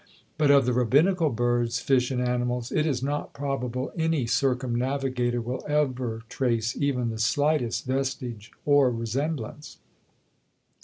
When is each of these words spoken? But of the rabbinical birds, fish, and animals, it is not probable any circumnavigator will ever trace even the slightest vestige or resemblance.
But 0.39 0.49
of 0.49 0.65
the 0.65 0.73
rabbinical 0.73 1.29
birds, 1.29 1.79
fish, 1.79 2.09
and 2.09 2.19
animals, 2.19 2.71
it 2.71 2.87
is 2.87 3.03
not 3.03 3.33
probable 3.33 3.91
any 3.95 4.25
circumnavigator 4.25 5.41
will 5.41 5.63
ever 5.67 6.23
trace 6.27 6.75
even 6.75 7.11
the 7.11 7.19
slightest 7.19 7.85
vestige 7.85 8.51
or 8.65 8.89
resemblance. 8.89 9.77